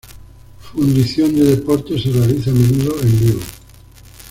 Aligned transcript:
Fundición 0.59 1.35
de 1.35 1.43
Deportes 1.57 2.01
se 2.01 2.09
realiza 2.11 2.49
a 2.49 2.55
menudo 2.55 2.95
en 3.03 3.19
vivo. 3.19 3.39